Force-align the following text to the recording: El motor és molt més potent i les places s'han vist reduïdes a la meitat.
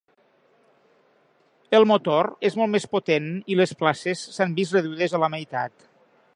El 1.79 1.85
motor 1.91 2.31
és 2.49 2.57
molt 2.61 2.73
més 2.77 2.89
potent 2.95 3.29
i 3.55 3.61
les 3.61 3.77
places 3.83 4.27
s'han 4.39 4.59
vist 4.61 4.77
reduïdes 4.79 5.15
a 5.19 5.25
la 5.27 5.31
meitat. 5.39 5.91